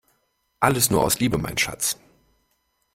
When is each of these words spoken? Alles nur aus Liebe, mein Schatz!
Alles 0.59 0.89
nur 0.89 1.03
aus 1.03 1.19
Liebe, 1.19 1.37
mein 1.37 1.59
Schatz! 1.59 1.99